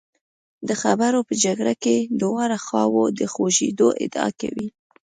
[0.67, 4.67] د خبرو په جګړه کې دواړه خواوې د خوږېدو ادعا کوي.